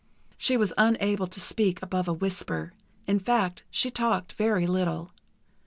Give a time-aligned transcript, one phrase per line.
[0.35, 2.73] She was unable to speak above a whisper;
[3.05, 5.11] in fact, she talked very little.